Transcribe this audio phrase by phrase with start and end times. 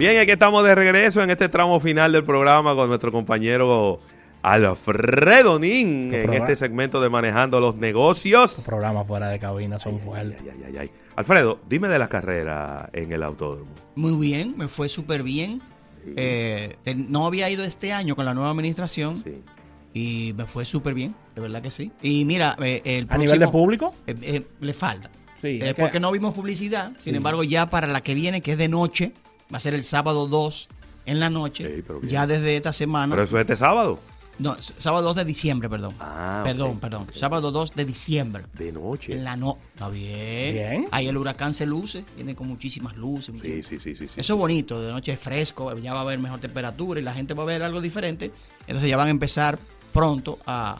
[0.00, 4.00] Bien, aquí estamos de regreso en este tramo final del programa con nuestro compañero
[4.40, 8.56] Alfredo Nin en este segmento de Manejando los Negocios.
[8.56, 10.40] Los programas fuera de cabina son fuertes.
[11.16, 13.72] Alfredo, dime de la carrera en el autódromo.
[13.94, 15.60] Muy bien, me fue súper bien.
[16.16, 19.22] Eh, no había ido este año con la nueva administración.
[19.92, 21.92] Y me fue súper bien, de verdad que sí.
[22.00, 23.94] Y mira, eh, el ¿A nivel de público?
[24.06, 25.10] Eh, le falta.
[25.42, 26.92] Sí, porque no vimos publicidad.
[26.96, 29.12] Sin embargo, ya para la que viene, que es de noche,
[29.52, 30.68] va a ser el sábado 2
[31.06, 31.84] en la noche.
[32.02, 33.14] ya desde esta semana.
[33.14, 33.98] ¿Pero eso es este sábado?
[34.40, 35.94] No, sábado 2 de diciembre, perdón.
[36.00, 37.06] Ah, perdón, perdón.
[37.12, 38.44] Sábado 2 de diciembre.
[38.54, 39.12] De noche.
[39.12, 39.58] En la no.
[39.74, 40.54] Está bien.
[40.54, 40.86] Bien.
[40.92, 43.34] Ahí el huracán se luce, viene con muchísimas luces.
[43.42, 46.18] Sí, sí, sí, sí, Eso es bonito, de noche es fresco, ya va a haber
[46.20, 48.32] mejor temperatura y la gente va a ver algo diferente.
[48.66, 49.58] Entonces ya van a empezar
[49.92, 50.78] pronto a,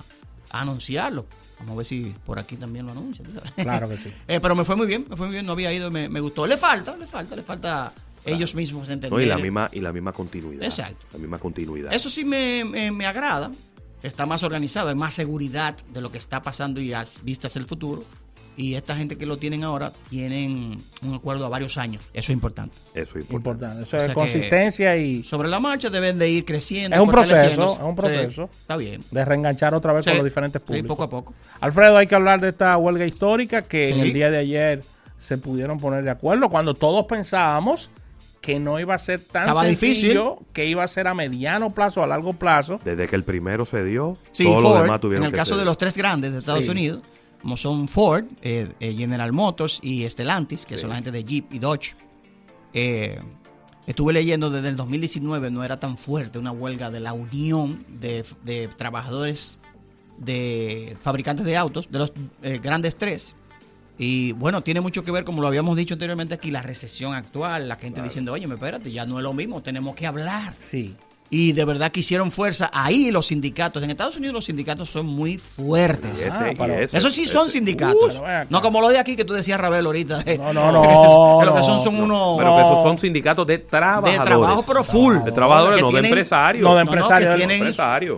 [0.50, 1.26] anunciarlo.
[1.58, 3.28] Vamos a ver si por aquí también lo anuncian.
[3.56, 4.10] Claro que sí.
[4.26, 6.20] Eh, pero me fue muy bien, me fue muy bien, no había ido, me, me
[6.20, 6.46] gustó.
[6.46, 7.92] Le falta, le falta, le falta
[8.24, 9.20] ellos mismos entender.
[9.20, 10.64] y, la misma, y la misma continuidad.
[10.64, 11.06] Exacto.
[11.12, 11.92] La misma continuidad.
[11.92, 13.50] Eso sí me, me, agrada.
[14.02, 18.04] Está más organizado, hay más seguridad de lo que está pasando y vistas el futuro.
[18.56, 22.04] Y esta gente que lo tienen ahora tienen un acuerdo a varios años.
[22.12, 22.76] Eso es importante.
[22.92, 23.84] Eso es importante.
[23.84, 25.22] Eso es consistencia y.
[25.22, 26.94] Sobre la marcha deben de ir creciendo.
[26.94, 28.50] Es un proceso, es un proceso.
[28.60, 29.02] está bien.
[29.10, 30.88] De reenganchar otra vez con los diferentes públicos.
[30.88, 31.34] poco a poco.
[31.60, 34.82] Alfredo, hay que hablar de esta huelga histórica que en el día de ayer
[35.18, 37.90] se pudieron poner de acuerdo cuando todos pensábamos
[38.50, 40.46] que no iba a ser tan sencillo, difícil.
[40.52, 42.80] que iba a ser a mediano plazo, a largo plazo.
[42.84, 45.78] Desde que el primero se dio, todos los demás tuvieron En el caso de los
[45.78, 47.00] tres grandes de Estados Unidos,
[47.40, 51.52] como son Ford, eh, eh, General Motors y Stellantis, que son la gente de Jeep
[51.52, 51.94] y Dodge.
[52.74, 53.20] Eh,
[53.86, 58.24] estuve leyendo desde el 2019, no era tan fuerte una huelga de la Unión de,
[58.42, 59.60] de Trabajadores
[60.18, 62.12] de Fabricantes de Autos, de los
[62.62, 63.36] grandes tres,
[64.02, 67.68] y bueno, tiene mucho que ver, como lo habíamos dicho anteriormente aquí, la recesión actual,
[67.68, 70.54] la gente diciendo, oye, espérate, ya no es lo mismo, tenemos que hablar.
[70.66, 70.96] Sí.
[71.32, 72.70] Y de verdad que hicieron fuerza.
[72.72, 76.28] Ahí los sindicatos, en Estados Unidos los sindicatos son muy fuertes.
[76.30, 76.50] Ah,
[76.92, 78.20] eso sí son sindicatos.
[78.48, 80.24] no como lo de aquí que tú decías, Rabel, ahorita.
[80.38, 81.44] no, no, no.
[81.44, 82.36] lo que son son unos...
[82.38, 84.18] Pero que esos son sindicatos de trabajadores.
[84.18, 85.18] De trabajo, pero full.
[85.24, 86.64] De trabajadores, no de empresarios.
[86.64, 87.36] No de empresarios.
[87.36, 87.74] tienen,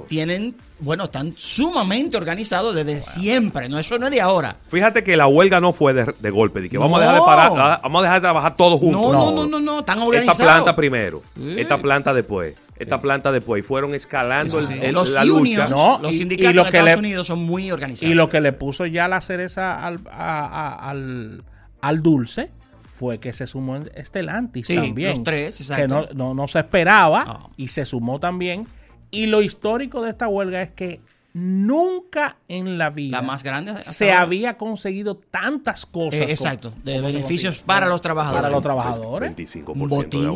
[0.08, 4.56] tienen bueno, están sumamente organizados desde siempre, no eso no es de ahora.
[4.68, 7.80] Fíjate que la huelga no fue de, golpe, de que vamos a dejar de parar,
[7.82, 9.00] vamos a dejar de trabajar todos juntos.
[9.00, 10.40] No, no, no, no, no, están organizados.
[10.40, 11.22] Esta planta primero,
[11.56, 15.68] esta planta después, esta planta después, y fueron escalando el, los la lucha.
[15.68, 18.10] los sindicatos de Estados Unidos son muy organizados.
[18.10, 21.44] Y lo que le puso ya la cereza al, al,
[21.80, 22.50] al dulce
[22.82, 25.10] fue que se sumó Estelantis sí, también.
[25.10, 26.08] Los tres, exacto.
[26.08, 28.66] Que no, no, se esperaba y se sumó también
[29.12, 31.00] y lo histórico de esta huelga es que
[31.34, 36.20] nunca en la vida la más grande se había conseguido tantas cosas.
[36.20, 38.42] Eh, exacto, de beneficios para los trabajadores.
[38.42, 39.32] Para los trabajadores.
[39.36, 40.30] 25% un botín,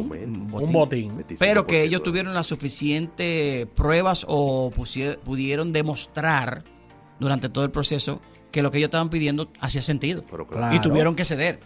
[0.53, 1.25] un botín.
[1.39, 4.73] Pero que ellos tuvieron las suficientes pruebas o
[5.25, 6.65] pudieron demostrar
[7.19, 8.21] durante todo el proceso
[8.51, 10.25] que lo que ellos estaban pidiendo hacía sentido.
[10.73, 11.61] Y tuvieron que ceder.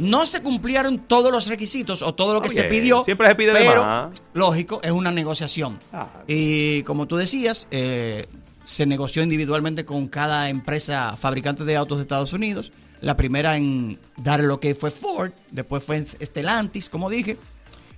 [0.00, 3.04] No se cumplieron todos los requisitos o todo lo que se pidió.
[3.04, 5.78] Siempre se pide pero, Lógico, es una negociación.
[6.26, 8.26] Y como tú decías, eh,
[8.64, 12.72] se negoció individualmente con cada empresa fabricante de autos de Estados Unidos.
[13.00, 17.38] La primera en dar lo que fue Ford, después fue Stellantis, como dije,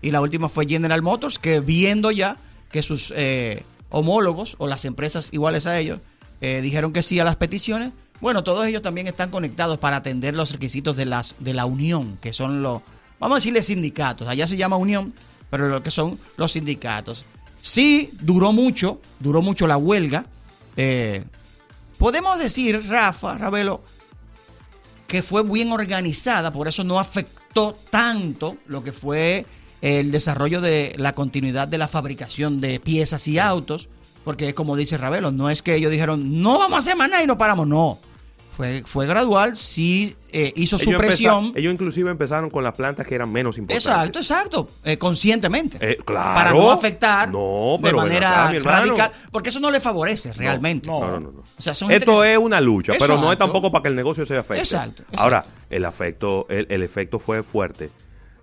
[0.03, 2.37] y la última fue General Motors, que viendo ya
[2.71, 6.01] que sus eh, homólogos o las empresas iguales a ellos
[6.41, 10.35] eh, dijeron que sí a las peticiones, bueno, todos ellos también están conectados para atender
[10.35, 12.83] los requisitos de, las, de la unión, que son los,
[13.21, 14.29] vamos a decirle sindicatos.
[14.29, 15.15] Allá se llama unión,
[15.51, 17.27] pero lo que son los sindicatos.
[17.61, 20.27] Sí, duró mucho, duró mucho la huelga.
[20.77, 21.25] Eh,
[21.99, 23.83] podemos decir, Rafa, Ravelo,
[25.07, 29.47] que fue bien organizada, por eso no afectó tanto lo que fue
[29.83, 33.89] el desarrollo de la continuidad de la fabricación de piezas y autos,
[34.25, 37.27] porque como dice Ravelo, no es que ellos dijeron, no vamos a hacer nada y
[37.27, 37.99] no paramos, no.
[38.57, 41.53] Fue, fue gradual, sí eh, hizo su presión.
[41.55, 43.85] ellos inclusive empezaron con las plantas que eran menos importantes.
[43.85, 45.77] Exacto, exacto, eh, conscientemente.
[45.79, 46.35] Eh, claro.
[46.35, 50.89] Para no afectar de manera radical, porque eso no le favorece realmente.
[50.89, 51.43] No, no, no.
[51.91, 54.63] Esto es una lucha, pero no es tampoco para que el negocio se afecte.
[54.63, 55.05] Exacto.
[55.19, 57.91] Ahora, el, afecto, el, efecto fue fuerte.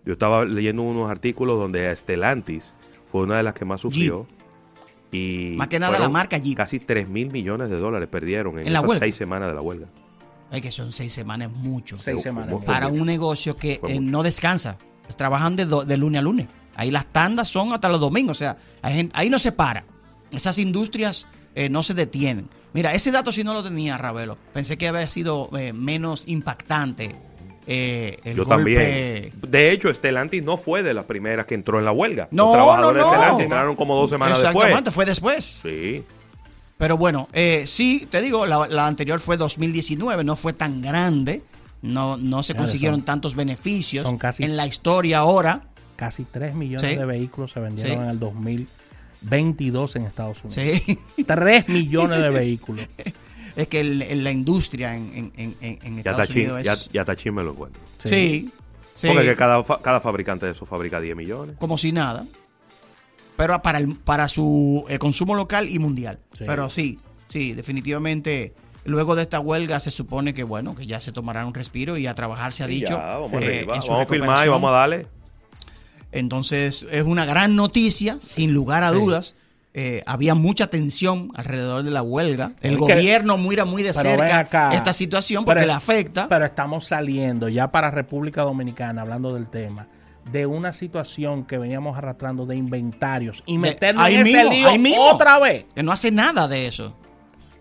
[0.05, 2.73] Yo estaba leyendo unos artículos donde Stellantis
[3.11, 4.27] fue una de las que más sufrió.
[5.11, 6.55] Y Más que nada la marca Jeep.
[6.55, 9.87] Casi 3 mil millones de dólares perdieron en, esas seis semanas de la huelga.
[10.53, 11.97] Es que son seis semanas mucho.
[11.97, 12.63] Seis semanas.
[12.65, 14.77] Para un negocio que eh, no descansa.
[15.17, 16.47] Trabajan de, de, lunes a lunes.
[16.75, 18.37] Ahí las tandas son hasta los domingos.
[18.37, 19.83] O sea, ahí no se para.
[20.31, 22.47] Esas industrias eh, no se detienen.
[22.73, 24.37] Mira, ese dato si no lo tenía, Ravelo.
[24.53, 27.15] Pensé que había sido eh, menos impactante
[27.67, 29.31] eh, el Yo golpe.
[29.31, 29.51] también.
[29.51, 32.27] De hecho, Stellantis no fue de las primeras que entró en la huelga.
[32.31, 33.11] No, Los trabajadores no, no.
[33.11, 34.93] de Stellantis entraron como dos semanas Exactamente, después.
[34.95, 35.43] fue después.
[35.63, 36.03] Sí.
[36.77, 41.43] Pero bueno, eh, sí, te digo, la, la anterior fue 2019, no fue tan grande,
[41.81, 45.63] no, no se Claro, consiguieron son- tantos beneficios son casi- en la historia ahora.
[45.95, 46.97] Casi 3 millones Sí.
[46.97, 48.01] de vehículos se vendieron Sí.
[48.03, 50.81] en el 2022 en Estados Unidos.
[50.85, 50.97] Sí.
[51.25, 52.87] 3 millones de vehículos.
[53.55, 56.89] es que el- el- la industria en, en, en, Ya Estados Unidos ya, es...
[56.89, 57.81] ya chin me lo encuentro.
[58.03, 58.51] Sí,
[58.95, 61.55] sí, Porque que cada, fa- cada fabricante de eso fabrica 10 millones.
[61.59, 62.25] como si nada.
[63.35, 66.19] Pero para, el, para su eh, consumo local y mundial.
[66.33, 66.43] Sí.
[66.47, 68.53] Pero sí, sí, definitivamente...
[68.85, 72.05] Luego de esta huelga se supone que bueno, que ya se tomará un respiro y
[72.05, 72.89] a trabajar se ha dicho.
[72.97, 73.75] ya, vamos eh, arriba.
[73.77, 75.07] en su Vamos a filmar y vamos a darle.
[76.11, 79.35] Entonces es una gran noticia, sin lugar a dudas.
[79.73, 82.51] Eh, había mucha tensión alrededor de la huelga.
[82.61, 84.73] El Es que- gobierno mira muy de cerca acá.
[84.75, 86.27] esta situación porque Pero- le afecta.
[86.29, 89.87] Pero estamos saliendo ya para República Dominicana, hablando del tema,
[90.31, 94.49] de una situación que veníamos arrastrando de inventarios y De- meternos ahí en mismo, ese
[94.49, 95.03] lío ahí mismo.
[95.11, 95.65] otra vez.
[95.75, 96.95] que no hace nada de eso.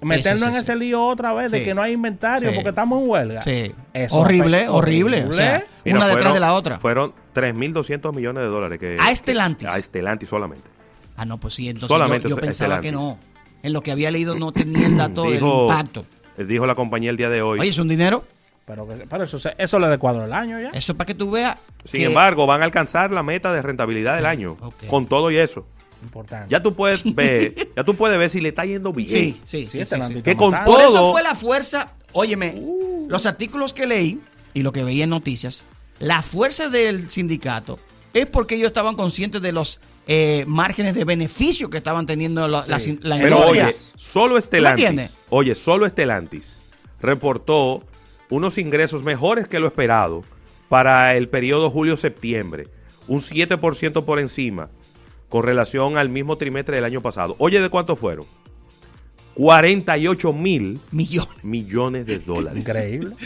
[0.01, 2.55] Meternos sí, en ese lío otra vez de que no hay inventario Sí.
[2.57, 3.43] porque estamos en huelga.
[3.43, 3.73] Sí.
[3.93, 5.25] Eso horrible, horrible.
[5.27, 6.81] O sea, Mira, una detrás de la otra.
[6.81, 8.81] Fueron 3.200 millones de dólares.
[8.81, 9.69] Que, A Stellantis.
[9.69, 10.69] A Stellantis solamente.
[11.17, 13.17] Ah, no, pues sí, entonces Solamente yo, pensaba que no.
[13.63, 16.05] En lo que había leído no tenía el dato del Dijo- impacto.
[16.37, 17.61] Dijo la compañía el día de hoy.
[17.61, 18.25] Oye, es un dinero.
[18.67, 20.71] Pero, pero eso, se- eso le de cuadro el año ya.
[20.71, 21.57] Eso es para que tú veas.
[21.85, 24.57] Sin que- embargo, van a alcanzar la meta de rentabilidad del año.
[24.61, 24.87] ok.
[24.87, 25.67] Con todo y eso.
[26.03, 26.47] Importante.
[26.51, 29.09] Ya tú puedes ver, ya tú puedes ver si le está yendo bien.
[29.09, 29.85] Sí, sí, sí.
[29.85, 30.53] Sí, sí, este Que con.
[30.65, 31.93] Por eso Todo- fue la fuerza.
[32.13, 32.55] Óyeme,
[33.09, 34.21] los artículos que leí
[34.55, 35.65] y lo que veía en noticias,
[35.99, 37.79] la fuerza del sindicato
[38.15, 42.65] es porque ellos estaban conscientes de los eh, márgenes de beneficio que estaban teniendo la,
[42.67, 42.99] la- Sí.
[43.03, 43.67] la Pero industria.
[43.69, 44.77] oye, solo entiendes?
[45.11, 46.57] Stellantis, oye, solo Stellantis
[47.01, 47.85] reportó
[48.33, 50.25] unos ingresos mejores que lo esperado
[50.71, 52.67] para el periodo julio-septiembre,
[53.07, 54.71] un 7% por encima
[55.29, 57.37] con relación al mismo trimestre del año pasado.
[57.39, 58.25] Oye, ¿de cuánto fueron?
[59.35, 61.45] 48 mil millones.
[61.45, 62.59] millones de dólares.
[62.59, 63.17] Increíble.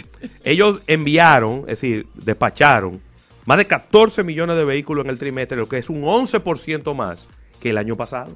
[0.43, 3.01] Ellos enviaron, es decir, despacharon
[3.45, 7.29] más de 14 millones de vehículos en el trimestre, lo que es un 11% más
[7.61, 8.33] que el año pasado.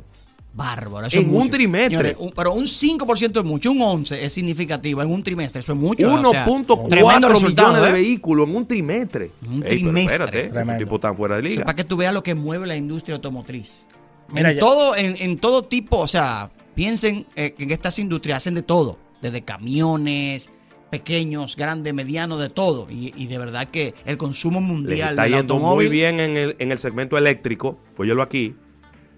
[0.52, 1.06] Bárbaro.
[1.06, 1.50] Eso En es un mucho.
[1.52, 1.96] trimestre.
[1.96, 5.00] Señores, un- pero un 5% es mucho, un 11% es significativo.
[5.02, 6.12] En un trimestre, eso es mucho.
[6.12, 8.02] o sea, 1.4 tremendo resultado, millones de ¿eh?
[8.02, 9.30] vehículos en un trimestre.
[9.46, 10.44] Un Ey, pero trimestre.
[10.46, 11.64] espérate, tipos están fuera de liga.
[11.64, 13.86] para que tú veas lo que mueve la industria automotriz.
[14.32, 17.98] Mira, en, ya- todo, en, en todo tipo, o sea, piensen eh, que en estas
[17.98, 20.50] industrias hacen de todo, desde camiones,
[20.90, 22.88] pequeños, grandes, medianos, de todo.
[22.90, 26.18] Y, y de verdad que el consumo Les mundial está del yendo automóvil muy bien
[26.20, 27.78] en el, en el segmento eléctrico.
[27.96, 28.54] Óyelo aquí.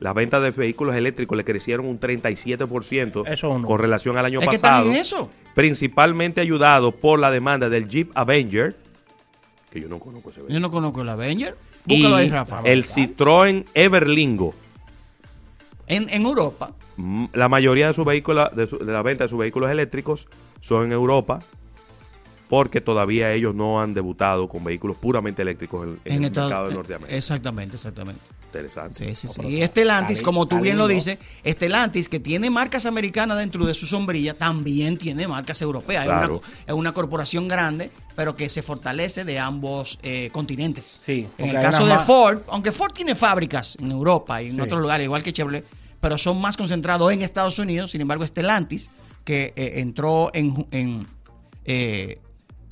[0.03, 4.49] Las ventas de vehículos eléctricos le crecieron un 37% Eso con relación al año es
[4.49, 4.91] que pasado.
[4.91, 5.31] en eso.
[5.55, 8.77] Principalmente ayudado por la demanda del Jeep Avenger,
[9.71, 10.55] que yo no conozco ese vehículo.
[10.55, 11.57] Yo no conozco el Avenger.
[11.85, 12.61] Búscalo y ahí, Rafa.
[12.65, 14.55] el Citroën Everlingo.
[15.87, 16.73] En, en Europa.
[16.97, 20.27] Mm, La mayoría de sus vehículos, de, su- de la venta de sus vehículos eléctricos
[20.61, 21.41] son en Europa,
[22.53, 26.67] porque todavía ellos no han debutado con vehículos puramente eléctricos en, en En el mercado
[26.67, 27.17] de eh, Norteamérica.
[27.17, 28.21] Exactamente, exactamente.
[28.45, 28.95] Interesante.
[28.95, 29.41] Sí, sí, sí.
[29.47, 33.87] Y Estelantis, como tú bien lo dices, Estelantis, que tiene marcas americanas dentro de su
[33.87, 36.05] sombrilla, también tiene marcas europeas.
[36.05, 41.01] Es una- Es, una, corporación grande, pero que se fortalece de ambos eh, continentes.
[41.07, 44.61] Sí, En el caso de Ford, aunque Ford tiene fábricas en Europa y en Sí.
[44.61, 45.65] otros lugares, igual que Chevrolet,
[46.03, 47.93] pero son más concentrados en Estados Unidos.
[47.93, 48.91] Sin embargo, Estelantis,
[49.25, 51.07] que eh, entró en, en,
[51.65, 52.17] eh,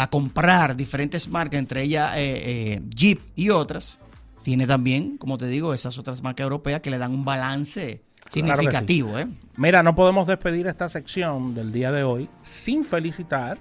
[0.00, 3.98] a comprar diferentes marcas, entre ellas eh, eh, Jeep y otras,
[4.42, 9.18] tiene también, como te digo, esas otras marcas europeas que le dan un balance significativo.
[9.18, 9.26] ¿eh?
[9.58, 13.58] Mira, no podemos despedir esta sección del día de hoy sin felicitar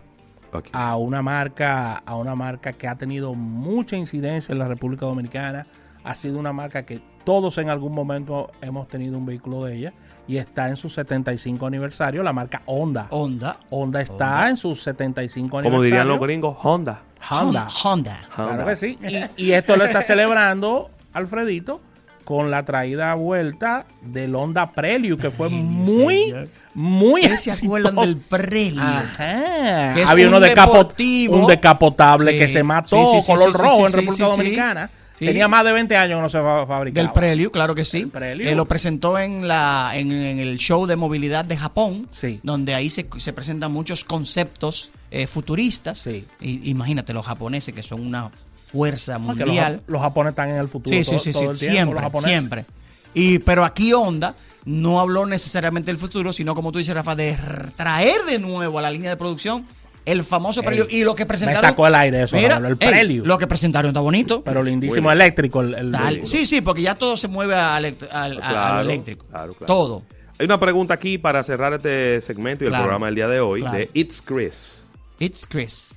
[0.72, 5.68] a una marca, a una marca que ha tenido mucha incidencia en la República Dominicana.
[6.06, 9.94] Ha sido una marca que todos en algún momento hemos tenido un vehículo de ella
[10.28, 13.08] y está en su 75 aniversario, la marca Honda.
[13.10, 13.58] Honda.
[13.70, 15.72] Honda está en su 75 aniversario.
[15.72, 17.02] Como dirían los gringos, Honda.
[17.30, 17.68] Honda.
[17.84, 18.16] Honda.
[18.34, 18.66] Claro Honda.
[18.66, 18.98] que sí.
[19.38, 21.82] Y, y esto lo está celebrando Alfredito
[22.30, 26.50] con la traída a vuelta del Honda Prelude, que fue muy, señor.
[26.76, 28.84] muy ¿Qué se acuerdan del Prelude?
[28.84, 29.94] Ajá.
[29.96, 33.32] Que es Había un uno de un decapotable Sí, que se mató, sí, sí, sí,
[33.32, 34.38] color sí, rojo sí, en sí, República sí, sí.
[34.38, 34.90] Dominicana.
[35.20, 35.26] Sí.
[35.26, 37.04] Tenía más de 20 años que no se fa- fabricaba.
[37.04, 38.10] Del Prelude, claro que sí.
[38.22, 42.40] Eh, lo presentó en, la, en, en el show de movilidad de Japón, Sí.
[42.42, 45.98] donde ahí se, se presentan muchos conceptos eh, futuristas.
[46.00, 46.26] Sí.
[46.40, 48.32] Y, imagínate, los japoneses que son una
[48.72, 49.82] fuerza los, mundial.
[49.88, 50.96] los japoneses están en el futuro.
[50.98, 52.66] Sí, sí, todo- sí, todo sí, tiempo, siempre, los siempre.
[53.14, 54.36] Y, pero aquí Honda
[54.66, 57.36] no habló necesariamente del futuro, sino como tú dices, Rafa, de
[57.76, 59.66] traer de nuevo a la línea de producción
[60.06, 60.88] El famoso prelio.
[60.90, 61.62] Y lo que presentaron.
[61.62, 63.26] Me sacó el aire eso, mira, el prelio.
[63.26, 64.44] lo que presentaron está bonito.
[64.44, 65.62] Pero lindísimo eléctrico.
[65.62, 69.26] El, sí, sí, porque ya todo se mueve al, eléctrico.
[69.28, 69.66] Claro, claro.
[69.66, 70.04] Todo.
[70.40, 73.62] Hay una pregunta aquí para cerrar este segmento y el programa del día de hoy
[73.62, 74.84] de It's Chris.
[75.20, 75.94] It's Chris.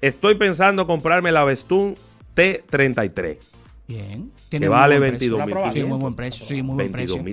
[0.00, 1.96] Estoy pensando comprarme la Vestun
[2.34, 3.38] T33.
[3.86, 4.32] Bien.
[4.48, 5.56] Tiene que vale 22 mil.
[5.72, 6.44] Sí, muy buen precio.
[6.44, 7.24] Sí, muy buen precio.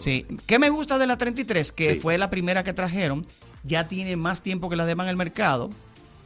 [0.00, 0.26] Sí.
[0.46, 1.72] ¿Qué me gusta de la 33?
[1.72, 3.26] Que fue la primera que trajeron.
[3.64, 5.70] Ya tiene más tiempo que la demás en el mercado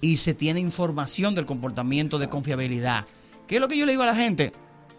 [0.01, 3.07] y se tiene información del comportamiento de confiabilidad.
[3.47, 4.53] ¿Qué es lo que yo le digo a la gente?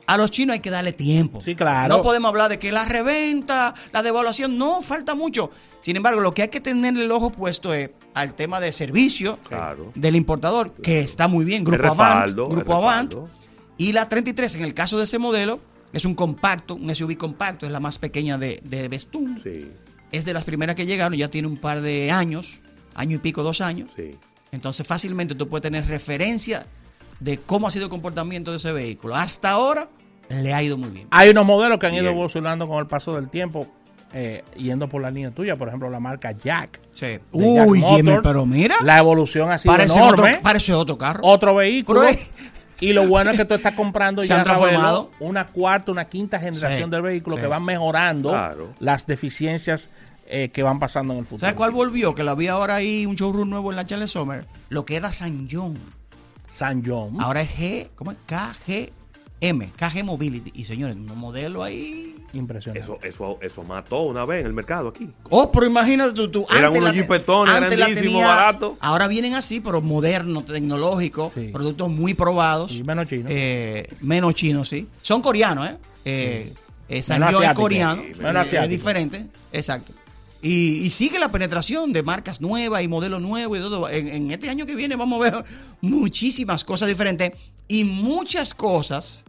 [0.06, 1.42] A los chinos hay que darle tiempo.
[1.42, 1.98] Sí, claro.
[1.98, 5.52] No podemos hablar de que la reventa, la devaluación, no, falta mucho.
[5.82, 9.38] Sin embargo, lo que hay que tener el ojo puesto es al tema de servicio
[9.96, 11.66] del importador, que está muy bien.
[11.66, 13.16] Grupo Avant, Grupo Avant.
[13.78, 15.60] Y la 33, en el caso de ese modelo,
[15.92, 19.42] es un compacto, un SUV compacto, es la más pequeña de, de Bestun.
[19.44, 19.70] Sí.
[20.12, 22.62] Es de las primeras que llegaron, ya tiene un par de años,
[22.96, 23.90] año y pico, dos años.
[23.96, 24.16] Sí.
[24.52, 26.66] Entonces fácilmente tú puedes tener referencia
[27.20, 29.16] de cómo ha sido el comportamiento de ese vehículo.
[29.16, 29.90] Hasta ahora
[30.30, 31.08] le ha ido muy bien.
[31.12, 33.68] Hay unos modelos que han ido evolucionando con el paso del tiempo,
[34.14, 36.80] eh, yendo por la línea tuya, por ejemplo, la marca Jack.
[36.94, 37.20] Sí.
[37.32, 37.84] Uy,
[38.24, 38.76] pero mira.
[38.84, 40.30] La evolución ha sido parece enorme.
[40.30, 41.20] Otro, parece otro carro.
[41.24, 42.04] Otro vehículo.
[42.80, 46.90] Y lo bueno es que tú estás comprando ya transformado una cuarta, una quinta generación
[46.90, 48.34] del vehículo que van mejorando
[48.80, 49.90] las deficiencias
[50.30, 51.46] eh, que van pasando en el futuro.
[51.46, 52.14] ¿Sabes cuál volvió?
[52.14, 54.46] Que lo había ahora ahí un showroom nuevo en la Charles Summer.
[54.68, 55.80] Lo que era San John.
[56.52, 57.16] San John.
[57.20, 58.18] Ahora es G, ¿cómo es?
[58.26, 58.92] KG
[59.40, 60.52] M, KG Mobility.
[60.54, 62.17] Y señores, un modelo ahí.
[62.38, 62.80] Impresionante.
[62.80, 65.10] Eso, eso, eso mató una vez en el mercado aquí.
[65.30, 66.30] Oh, pero imagínate tú.
[66.30, 68.74] tú Eran unos jipetones grandísimos, baratos.
[68.80, 72.76] Ahora vienen así, pero modernos, tecnológicos, productos muy probados.
[72.76, 73.32] Y menos chinos.
[73.34, 74.88] Eh, menos chinos, sí.
[75.02, 75.78] Son coreanos, ¿eh?
[76.06, 76.54] eh,
[76.90, 78.04] eh es coreano.
[78.04, 79.26] es diferente.
[79.52, 79.94] Exacto.
[80.42, 83.90] Y, sigue la penetración de marcas nuevas y modelos nuevos y todo.
[83.90, 85.46] En, este año que viene vamos a ver
[85.82, 87.32] muchísimas cosas diferentes
[87.68, 89.26] y muchas cosas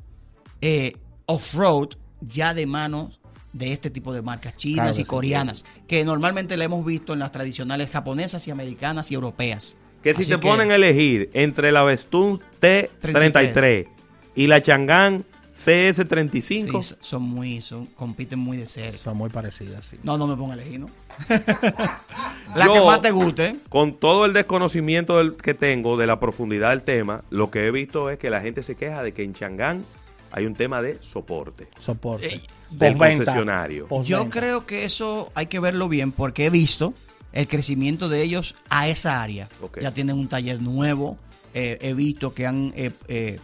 [0.61, 0.93] eh,
[1.27, 3.21] off-road ya de manos
[3.53, 7.33] de este tipo de marcas chinas y coreanas, que normalmente la hemos visto en las
[7.33, 9.77] tradicionales japonesas y americanas y europeas.
[10.03, 13.89] Que si te ponen a elegir entre la Vestun T33
[14.37, 15.25] y la Chang'an
[15.59, 16.83] CS35.
[16.83, 18.99] Sí, son muy, son, compiten muy de cerca.
[18.99, 19.99] Son muy parecidas, sí.
[20.05, 20.91] No, no me ponga a elegir, ¿no?
[22.55, 23.57] la que más te guste.
[23.69, 28.09] Con todo el desconocimiento que tengo de la profundidad del tema, lo que he visto
[28.09, 29.85] es que la gente se queja de que en Changán
[30.31, 31.69] hay un tema de soporte.
[31.79, 32.35] Soporte.
[32.35, 33.89] Eh, del concesionario.
[34.03, 36.95] Yo creo que eso hay que verlo bien porque he visto
[37.33, 39.49] el crecimiento de ellos a esa área.
[39.81, 41.17] Ya tienen un taller nuevo.
[41.55, 43.39] Eh, he visto que han eh,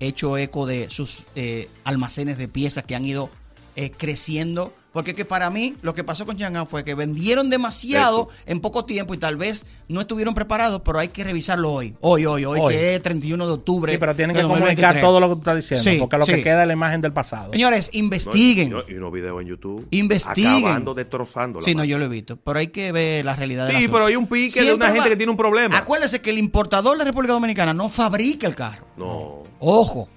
[0.00, 3.30] hecho eco de sus eh, almacenes de piezas que han ido
[3.76, 8.28] eh, creciendo porque que para mí lo que pasó con Chang'an fue que vendieron demasiado
[8.46, 11.96] en poco tiempo y tal vez no estuvieron preparados, pero hay que revisarlo hoy.
[12.00, 13.92] Hoy, hoy, hoy, que es 31 de octubre.
[13.92, 16.62] Sí, pero tienen que comunicar todo lo que tú estás diciendo, porque lo que queda
[16.62, 17.52] es la imagen del pasado.
[17.52, 18.72] Señores, investiguen.
[18.88, 19.84] y, unos videos en YouTube.
[19.90, 20.58] Investiguen.
[20.58, 21.60] Acabando, destrozando.
[21.60, 22.36] Sí, no, yo lo he visto.
[22.36, 25.08] Pero hay que ver la realidad de Sí, pero hay un pique de una gente
[25.08, 25.76] que tiene un problema.
[25.76, 28.86] Acuérdense que el importador de República Dominicana no fabrica el carro.
[28.96, 29.42] No.
[29.58, 30.08] Ojo.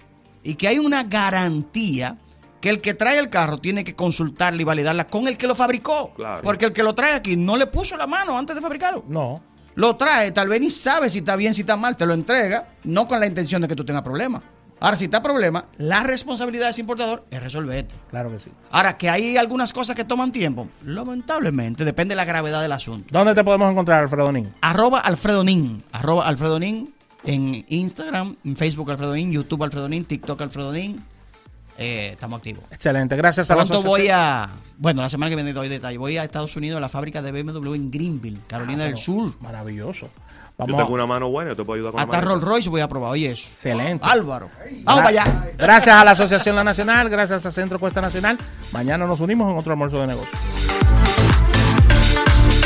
[0.43, 2.15] Y que hay una garantía
[2.61, 5.55] que el que trae el carro tiene que consultarla y validarla con el que lo
[5.55, 6.13] fabricó.
[6.43, 9.03] Porque el que lo trae aquí no le puso la mano antes de fabricarlo.
[9.07, 9.41] No.
[9.75, 12.73] Lo trae, tal vez ni sabe si está bien, si está mal, te lo entrega,
[12.83, 14.41] no con la intención de que tú tengas problemas.
[14.79, 17.95] Ahora, si está problema, la responsabilidad de ese importador es resolverte.
[18.09, 18.51] Claro que sí.
[18.69, 23.07] Ahora, que hay algunas cosas que toman tiempo, lamentablemente, depende de la gravedad del asunto.
[23.11, 24.53] ¿Dónde te podemos encontrar, Alfredo Nin?
[24.61, 25.83] Arroba Alfredo Nin.
[25.91, 31.03] Arroba Alfredo Nin en Instagram, en Facebook Alfredo Nin, YouTube Alfredo Nin, TikTok Alfredo Nin.
[31.77, 32.63] Eh, estamos activos.
[32.71, 36.23] Excelente, gracias a Pronto voy a, bueno, la semana que viene doy detalle, voy a
[36.23, 39.33] Estados Unidos a la fábrica de BMW en Greenville, Carolina del Sur.
[39.41, 40.09] Maravilloso.
[40.57, 42.81] Vamos yo tengo una mano buena, yo te puedo ayudar con Hasta Rolls Royce voy
[42.81, 43.47] a probar, oye eso.
[43.49, 44.03] Excelente.
[44.09, 44.49] Álvaro.
[44.83, 45.23] Vamos allá.
[45.55, 48.39] Gracias a la Asociación La Nacional, gracias a Centro Cuesta Nacional.
[48.71, 50.39] Mañana nos unimos en otro almuerzo de negocio.